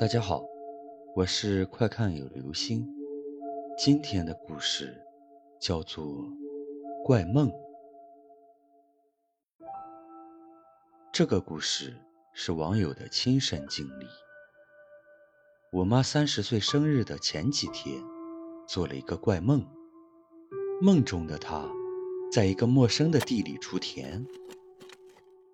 [0.00, 0.42] 大家好，
[1.14, 2.88] 我是快看有流星。
[3.76, 4.98] 今天的故事
[5.60, 6.06] 叫做
[7.04, 7.50] 《怪梦》。
[11.12, 11.94] 这个故事
[12.32, 14.06] 是网友的亲身经历。
[15.70, 18.02] 我妈三十岁生日的前几天，
[18.66, 19.62] 做了一个怪梦。
[20.80, 21.68] 梦中的她，
[22.32, 24.24] 在一个陌生的地里锄田，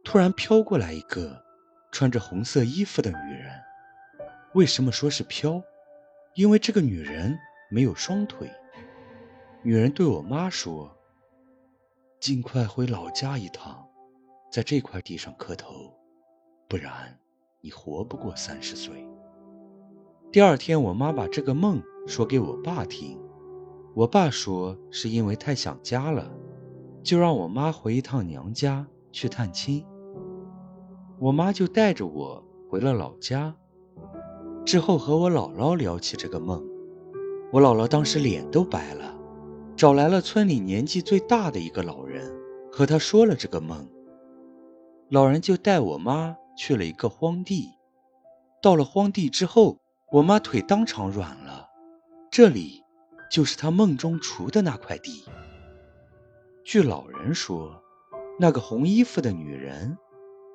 [0.05, 1.43] 突然飘过来一个
[1.91, 3.66] 穿着红色衣服的女人。
[4.57, 5.63] 为什么说是飘？
[6.35, 8.51] 因为这个女人没有双腿。
[9.63, 10.91] 女人对我妈说
[12.19, 13.87] ：“尽快回老家一趟，
[14.51, 15.93] 在这块地上磕头，
[16.69, 17.19] 不然
[17.61, 19.07] 你活不过三十岁。”
[20.33, 23.21] 第二天，我妈把这个梦说给我爸听，
[23.95, 26.35] 我爸说是因为太想家了，
[27.03, 29.85] 就让我妈回一趟娘家去探亲。
[31.19, 33.55] 我妈就带着我回了老家。
[34.67, 36.61] 之后和我姥姥聊起这个梦，
[37.53, 39.17] 我姥姥当时脸都白了，
[39.77, 42.35] 找来了村里年纪最大的一个老人，
[42.73, 43.89] 和他说了这个梦。
[45.09, 47.69] 老人就带我妈去了一个荒地，
[48.61, 49.79] 到了荒地之后，
[50.11, 51.69] 我妈腿当场软了，
[52.29, 52.83] 这里
[53.31, 55.23] 就是她梦中锄的那块地。
[56.65, 57.81] 据老人说，
[58.41, 59.97] 那个红衣服的女人，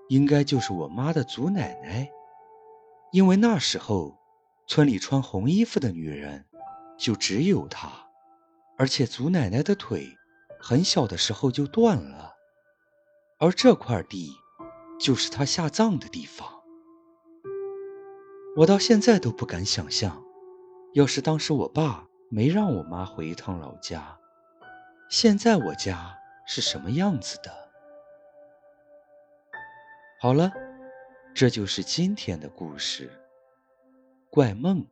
[0.10, 2.10] 应该就是我妈的祖奶奶。
[3.12, 4.18] 因为那时候，
[4.68, 6.46] 村里穿红衣服的女人
[6.98, 7.92] 就只有她，
[8.78, 10.18] 而且祖奶奶的腿
[10.62, 12.34] 很小的时候就断了，
[13.38, 14.32] 而这块地
[14.98, 16.48] 就是她下葬的地方。
[18.56, 20.24] 我到现在都不敢想象，
[20.94, 24.18] 要是当时我爸没让我妈回一趟老家，
[25.10, 26.18] 现在我家
[26.48, 27.52] 是什么样子的。
[30.22, 30.71] 好了。
[31.34, 33.10] 这就是今天的故事，
[34.30, 34.86] 怪梦。